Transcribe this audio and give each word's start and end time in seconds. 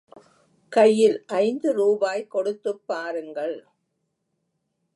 கையில் 0.71 1.23
ஐந்து 1.25 1.73
ரூபாய் 1.73 2.27
கொடுத்துப் 2.27 2.83
பாருங்கள். 2.87 3.55